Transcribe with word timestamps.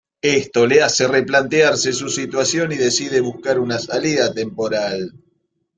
Esto 0.23 0.65
le 0.65 0.81
hace 0.81 1.07
replantearse 1.07 1.93
su 1.93 2.09
situación 2.09 2.71
y 2.71 2.75
decide 2.75 3.19
buscar 3.21 3.59
una 3.59 3.77
salida 3.77 4.33
temporal. 4.33 5.11